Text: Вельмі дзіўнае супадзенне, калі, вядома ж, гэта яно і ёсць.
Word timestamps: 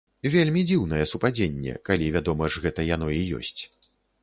Вельмі 0.35 0.63
дзіўнае 0.69 1.01
супадзенне, 1.11 1.77
калі, 1.91 2.09
вядома 2.17 2.51
ж, 2.55 2.65
гэта 2.67 2.89
яно 2.95 3.13
і 3.21 3.23
ёсць. 3.41 3.61